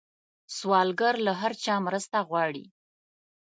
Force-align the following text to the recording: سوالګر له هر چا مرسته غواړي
سوالګر 0.57 1.15
له 1.25 1.33
هر 1.41 1.53
چا 1.63 1.75
مرسته 1.87 2.17
غواړي 2.29 2.65